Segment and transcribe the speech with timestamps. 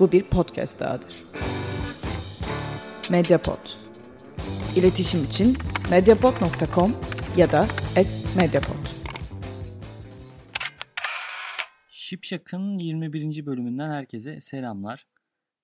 [0.00, 1.24] Bu bir podcast dahadır.
[3.10, 3.58] Mediapod.
[4.76, 5.56] İletişim için
[5.90, 6.96] mediapod.com
[7.36, 7.66] ya da
[8.36, 8.86] @mediapod.
[11.90, 13.46] Şipşak'ın 21.
[13.46, 15.06] bölümünden herkese selamlar.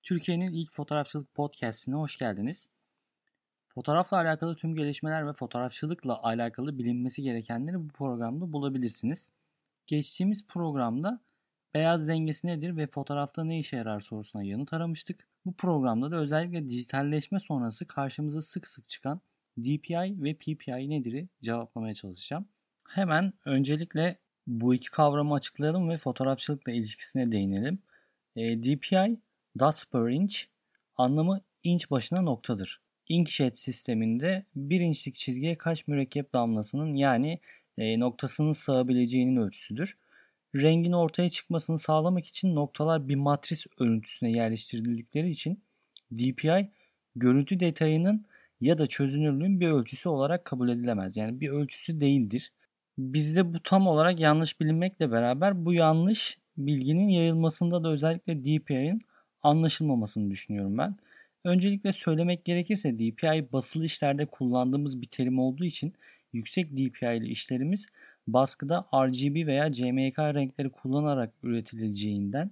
[0.03, 2.69] Türkiye'nin ilk fotoğrafçılık podcastine hoş geldiniz.
[3.67, 9.31] Fotoğrafla alakalı tüm gelişmeler ve fotoğrafçılıkla alakalı bilinmesi gerekenleri bu programda bulabilirsiniz.
[9.87, 11.21] Geçtiğimiz programda
[11.73, 15.27] beyaz dengesi nedir ve fotoğrafta ne işe yarar sorusuna yanıt aramıştık.
[15.45, 19.21] Bu programda da özellikle dijitalleşme sonrası karşımıza sık sık çıkan
[19.59, 22.45] DPI ve PPI nedir'i cevaplamaya çalışacağım.
[22.89, 24.17] Hemen öncelikle
[24.47, 27.79] bu iki kavramı açıklayalım ve fotoğrafçılıkla ilişkisine değinelim.
[28.35, 29.17] E, DPI,
[29.59, 30.35] dots per inch,
[30.97, 32.81] anlamı inç başına noktadır.
[33.09, 37.39] Inkjet sisteminde bir inçlik çizgiye kaç mürekkep damlasının yani
[37.77, 39.97] e, noktasının sığabileceğinin ölçüsüdür.
[40.55, 45.63] Rengin ortaya çıkmasını sağlamak için noktalar bir matris örüntüsüne yerleştirildikleri için
[46.11, 46.71] DPI
[47.15, 48.25] görüntü detayının
[48.61, 51.17] ya da çözünürlüğün bir ölçüsü olarak kabul edilemez.
[51.17, 52.51] Yani bir ölçüsü değildir.
[52.97, 59.01] Bizde bu tam olarak yanlış bilinmekle beraber bu yanlış bilginin yayılmasında da özellikle DPI'nin
[59.43, 60.97] anlaşılmamasını düşünüyorum ben.
[61.43, 65.93] Öncelikle söylemek gerekirse DPI basılı işlerde kullandığımız bir terim olduğu için
[66.33, 67.87] yüksek DPI ile işlerimiz
[68.27, 72.51] baskıda RGB veya CMYK renkleri kullanarak üretileceğinden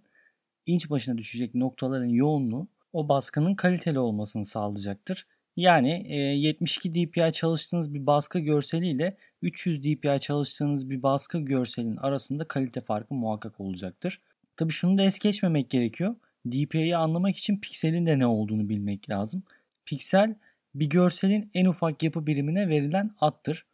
[0.65, 5.27] inç başına düşecek noktaların yoğunluğu o baskının kaliteli olmasını sağlayacaktır.
[5.55, 12.47] Yani 72 e, DPI çalıştığınız bir baskı görseliyle 300 DPI çalıştığınız bir baskı görselin arasında
[12.47, 14.21] kalite farkı muhakkak olacaktır.
[14.57, 16.15] Tabi şunu da es geçmemek gerekiyor.
[16.47, 19.43] DPI'yi anlamak için pikselin de ne olduğunu bilmek lazım.
[19.85, 20.35] Piksel
[20.75, 23.65] bir görselin en ufak yapı birimine verilen addır.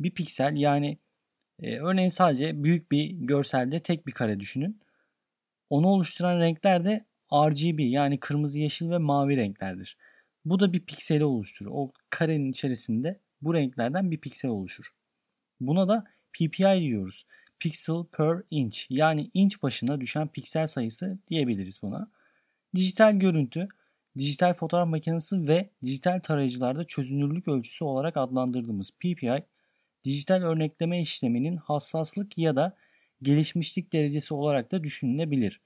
[0.00, 0.98] Bir piksel yani
[1.62, 4.80] e, örneğin sadece büyük bir görselde tek bir kare düşünün.
[5.70, 9.96] Onu oluşturan renkler de RGB yani kırmızı, yeşil ve mavi renklerdir.
[10.44, 11.70] Bu da bir pikseli oluşturur.
[11.74, 14.94] O karenin içerisinde bu renklerden bir piksel oluşur.
[15.60, 17.26] Buna da PPI diyoruz.
[17.58, 22.10] Pixel per inch yani inç başına düşen piksel sayısı diyebiliriz buna.
[22.74, 23.68] Dijital görüntü,
[24.18, 29.44] dijital fotoğraf makinesi ve dijital tarayıcılarda çözünürlük ölçüsü olarak adlandırdığımız PPI,
[30.04, 32.76] dijital örnekleme işleminin hassaslık ya da
[33.22, 35.60] gelişmişlik derecesi olarak da düşünülebilir.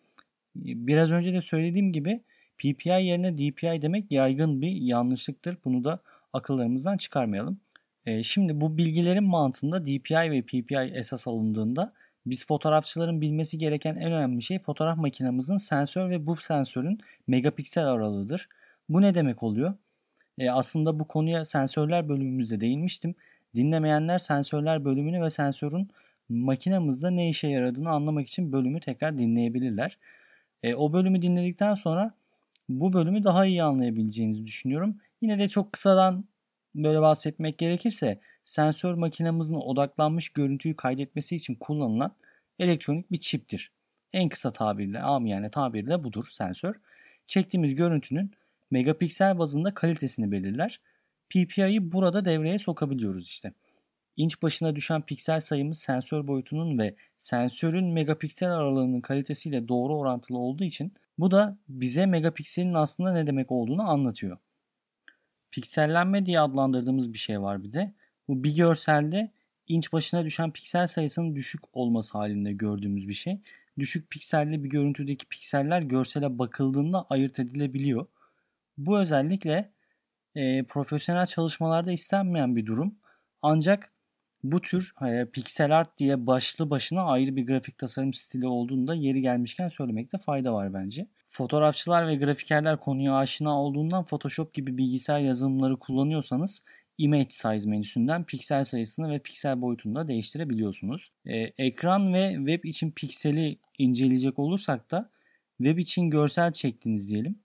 [0.56, 2.20] Biraz önce de söylediğim gibi
[2.58, 5.56] PPI yerine DPI demek yaygın bir yanlışlıktır.
[5.64, 6.00] Bunu da
[6.32, 7.60] akıllarımızdan çıkarmayalım.
[8.06, 11.92] E, şimdi bu bilgilerin mantığında DPI ve PPI esas alındığında
[12.26, 18.48] biz fotoğrafçıların bilmesi gereken en önemli şey fotoğraf makinemizin sensör ve bu sensörün megapiksel aralığıdır.
[18.88, 19.74] Bu ne demek oluyor?
[20.38, 23.14] E, aslında bu konuya sensörler bölümümüzde değinmiştim.
[23.54, 25.90] Dinlemeyenler sensörler bölümünü ve sensörün
[26.28, 29.98] makinemizde ne işe yaradığını anlamak için bölümü tekrar dinleyebilirler.
[30.62, 32.14] E, o bölümü dinledikten sonra
[32.68, 34.96] bu bölümü daha iyi anlayabileceğinizi düşünüyorum.
[35.22, 36.24] Yine de çok kısadan
[36.74, 42.14] böyle bahsetmek gerekirse sensör makinemizin odaklanmış görüntüyü kaydetmesi için kullanılan
[42.58, 43.70] elektronik bir çiptir.
[44.12, 46.74] En kısa tabirle, amiyane tabirle budur sensör.
[47.26, 48.32] Çektiğimiz görüntünün
[48.70, 50.80] megapiksel bazında kalitesini belirler.
[51.30, 53.52] PPI'yi burada devreye sokabiliyoruz işte.
[54.16, 60.64] İnç başına düşen piksel sayımız sensör boyutunun ve sensörün megapiksel aralığının kalitesiyle doğru orantılı olduğu
[60.64, 64.38] için bu da bize megapikselin aslında ne demek olduğunu anlatıyor.
[65.50, 67.92] Piksellenme diye adlandırdığımız bir şey var bir de.
[68.28, 69.30] Bu bir görselde
[69.68, 73.40] inç başına düşen piksel sayısının düşük olması halinde gördüğümüz bir şey.
[73.78, 78.06] Düşük pikselli bir görüntüdeki pikseller görsele bakıldığında ayırt edilebiliyor.
[78.78, 79.70] Bu özellikle
[80.38, 82.94] e, profesyonel çalışmalarda istenmeyen bir durum.
[83.42, 83.92] Ancak
[84.42, 89.20] bu tür e, pixel art diye başlı başına ayrı bir grafik tasarım stili olduğunda yeri
[89.20, 91.06] gelmişken söylemekte fayda var bence.
[91.26, 96.62] Fotoğrafçılar ve grafikerler konuya aşina olduğundan Photoshop gibi bilgisayar yazılımları kullanıyorsanız
[96.98, 101.12] Image Size menüsünden piksel sayısını ve piksel boyutunu da değiştirebiliyorsunuz.
[101.26, 105.10] Ee, ekran ve web için pikseli inceleyecek olursak da
[105.56, 107.38] web için görsel çektiniz diyelim.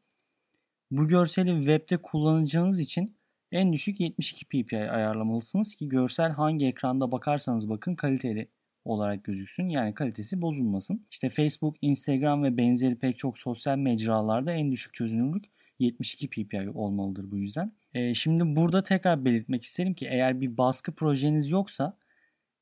[0.93, 3.15] Bu görseli webde kullanacağınız için
[3.51, 8.47] en düşük 72 ppi ayarlamalısınız ki görsel hangi ekranda bakarsanız bakın kaliteli
[8.85, 9.69] olarak gözüksün.
[9.69, 11.05] Yani kalitesi bozulmasın.
[11.11, 15.45] İşte Facebook, Instagram ve benzeri pek çok sosyal mecralarda en düşük çözünürlük
[15.79, 17.71] 72 ppi olmalıdır bu yüzden.
[17.93, 21.97] Ee, şimdi burada tekrar belirtmek isterim ki eğer bir baskı projeniz yoksa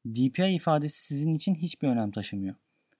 [0.05, 2.55] DPI ifadesi sizin için hiçbir önem taşımıyor.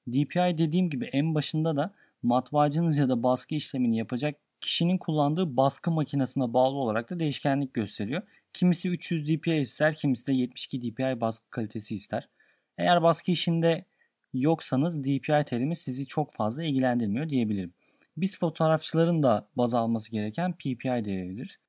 [0.07, 1.93] DPI dediğim gibi en başında da
[2.23, 8.21] matbaacınız ya da baskı işlemini yapacak kişinin kullandığı baskı makinesine bağlı olarak da değişkenlik gösteriyor.
[8.53, 12.29] Kimisi 300 dpi ister, kimisi de 72 dpi baskı kalitesi ister.
[12.77, 13.85] Eğer baskı işinde
[14.33, 17.73] yoksanız DPI terimi sizi çok fazla ilgilendirmiyor diyebilirim.
[18.17, 21.59] biz fotoğrafçıların da baz alması gereken PPI değeridir.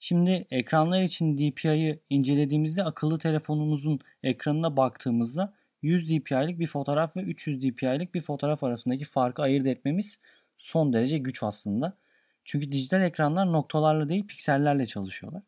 [0.00, 7.62] Şimdi ekranlar için DPI'yi incelediğimizde akıllı telefonumuzun ekranına baktığımızda 100 dpi'lik bir fotoğraf ve 300
[7.62, 10.18] dpi'lik bir fotoğraf arasındaki farkı ayırt etmemiz
[10.56, 11.96] son derece güç aslında.
[12.44, 15.42] Çünkü dijital ekranlar noktalarla değil piksellerle çalışıyorlar.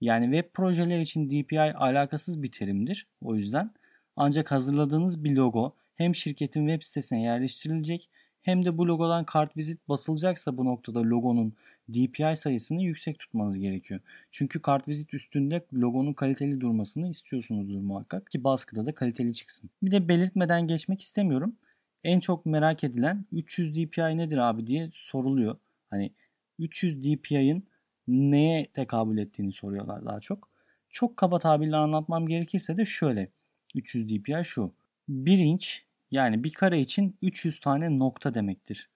[0.00, 3.70] Yani web projeler için DPI alakasız bir terimdir o yüzden.
[4.16, 8.08] Ancak hazırladığınız bir logo hem şirketin web sitesine yerleştirilecek
[8.42, 11.54] hem de bu logodan kartvizit basılacaksa bu noktada logonun
[11.88, 14.00] DPI sayısını yüksek tutmanız gerekiyor.
[14.30, 19.70] Çünkü kartvizit üstünde logonun kaliteli durmasını istiyorsunuzdur muhakkak ki baskıda da kaliteli çıksın.
[19.82, 21.56] Bir de belirtmeden geçmek istemiyorum.
[22.04, 25.56] En çok merak edilen 300 DPI nedir abi diye soruluyor.
[25.92, 26.12] Hani
[26.58, 27.62] 300 DPI'ın
[28.08, 30.48] neye tekabül ettiğini soruyorlar daha çok.
[30.88, 33.28] Çok kaba tabirle anlatmam gerekirse de şöyle.
[33.74, 34.72] 300 DPI şu.
[35.08, 38.90] 1 inç yani bir kare için 300 tane nokta demektir.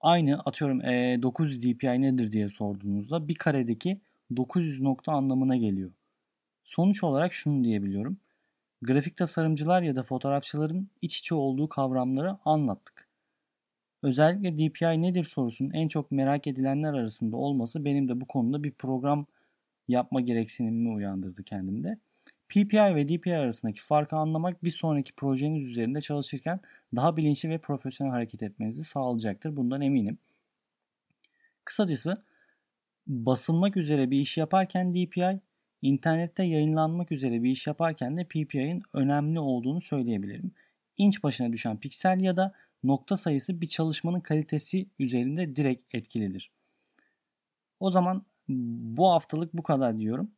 [0.00, 4.00] Aynı atıyorum e, 900 dpi nedir diye sorduğunuzda bir karedeki
[4.36, 5.92] 900 nokta anlamına geliyor.
[6.64, 8.16] Sonuç olarak şunu diyebiliyorum.
[8.82, 13.11] Grafik tasarımcılar ya da fotoğrafçıların iç içe olduğu kavramları anlattık.
[14.02, 18.72] Özellikle DPI nedir sorusunun en çok merak edilenler arasında olması benim de bu konuda bir
[18.72, 19.26] program
[19.88, 21.98] yapma gereksinimimi uyandırdı kendimde.
[22.48, 26.60] PPI ve DPI arasındaki farkı anlamak bir sonraki projeniz üzerinde çalışırken
[26.96, 29.56] daha bilinçli ve profesyonel hareket etmenizi sağlayacaktır.
[29.56, 30.18] Bundan eminim.
[31.64, 32.22] Kısacası
[33.06, 35.40] basılmak üzere bir iş yaparken DPI,
[35.82, 40.52] internette yayınlanmak üzere bir iş yaparken de PPI'nin önemli olduğunu söyleyebilirim.
[40.96, 42.54] İnç başına düşen piksel ya da
[42.84, 46.50] nokta sayısı bir çalışmanın kalitesi üzerinde direkt etkilidir.
[47.80, 50.30] O zaman bu haftalık bu kadar diyorum.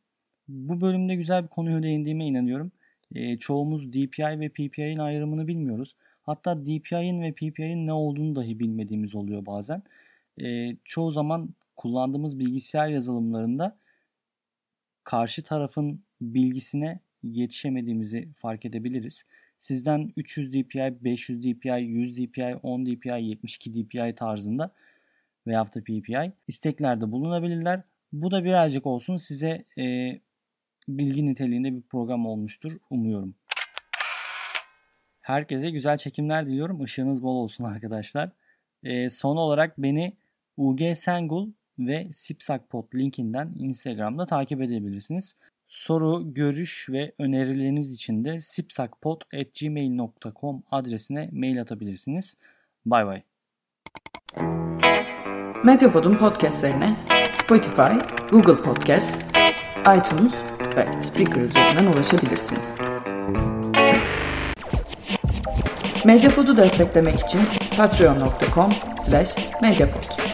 [0.47, 2.71] Bu bölümde güzel bir konuya değindiğime inanıyorum.
[3.15, 5.95] E, çoğumuz DPI ve PPI'nin ayrımını bilmiyoruz.
[6.23, 9.83] Hatta DPI'nin ve PPI'nin ne olduğunu dahi bilmediğimiz oluyor bazen.
[10.41, 13.77] E, çoğu zaman kullandığımız bilgisayar yazılımlarında
[15.03, 19.25] karşı tarafın bilgisine yetişemediğimizi fark edebiliriz.
[19.59, 24.71] Sizden 300 DPI, 500 DPI, 100 DPI, 10 DPI, 72 DPI tarzında
[25.47, 27.81] veyahut da PPI isteklerde bulunabilirler.
[28.13, 30.19] Bu da birazcık olsun size e,
[30.87, 33.35] bilgi niteliğinde bir program olmuştur umuyorum.
[35.21, 36.83] Herkese güzel çekimler diliyorum.
[36.83, 38.31] Işığınız bol olsun arkadaşlar.
[38.83, 40.13] E, son olarak beni
[40.57, 45.35] UG Sengul ve Sipsakpot linkinden Instagram'da takip edebilirsiniz.
[45.67, 52.37] Soru, görüş ve önerileriniz için de sipsakpot.gmail.com adresine mail atabilirsiniz.
[52.85, 53.23] Bay bay.
[55.63, 57.91] Medyapod'un podcastlerine Spotify,
[58.31, 59.35] Google Podcast,
[59.97, 60.33] iTunes
[60.75, 62.79] ve Spreaker üzerinden ulaşabilirsiniz.
[66.05, 67.41] Medyapod'u desteklemek için
[67.77, 70.24] patreon.com slash medyapod.